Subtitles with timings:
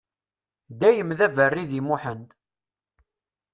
[0.79, 2.29] Dayem d aberri di Muḥend.